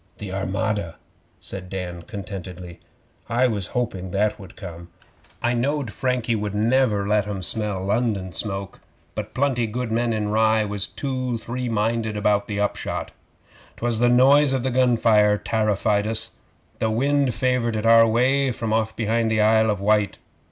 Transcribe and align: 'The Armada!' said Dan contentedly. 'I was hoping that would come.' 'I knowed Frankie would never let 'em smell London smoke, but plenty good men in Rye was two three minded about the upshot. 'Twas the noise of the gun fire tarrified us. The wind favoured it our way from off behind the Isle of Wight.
'The 0.17 0.31
Armada!' 0.33 0.95
said 1.39 1.69
Dan 1.69 2.01
contentedly. 2.01 2.79
'I 3.29 3.45
was 3.49 3.67
hoping 3.77 4.09
that 4.09 4.39
would 4.39 4.55
come.' 4.55 4.89
'I 5.43 5.53
knowed 5.53 5.93
Frankie 5.93 6.35
would 6.35 6.55
never 6.55 7.07
let 7.07 7.27
'em 7.27 7.43
smell 7.43 7.85
London 7.85 8.31
smoke, 8.31 8.79
but 9.13 9.35
plenty 9.35 9.67
good 9.67 9.91
men 9.91 10.11
in 10.11 10.29
Rye 10.29 10.65
was 10.65 10.87
two 10.87 11.37
three 11.37 11.69
minded 11.69 12.17
about 12.17 12.47
the 12.47 12.59
upshot. 12.59 13.11
'Twas 13.77 13.99
the 13.99 14.09
noise 14.09 14.53
of 14.53 14.63
the 14.63 14.71
gun 14.71 14.97
fire 14.97 15.37
tarrified 15.37 16.07
us. 16.07 16.31
The 16.79 16.89
wind 16.89 17.35
favoured 17.35 17.75
it 17.75 17.85
our 17.85 18.07
way 18.07 18.51
from 18.51 18.73
off 18.73 18.95
behind 18.95 19.29
the 19.29 19.39
Isle 19.41 19.69
of 19.69 19.79
Wight. 19.81 20.17